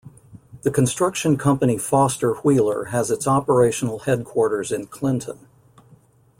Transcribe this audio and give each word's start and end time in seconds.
The 0.63 0.71
construction 0.71 1.37
company 1.37 1.77
Foster 1.77 2.33
Wheeler 2.39 2.85
has 2.85 3.11
its 3.11 3.27
operational 3.27 3.99
headquarters 3.99 4.71
in 4.71 4.87
Clinton. 4.87 5.47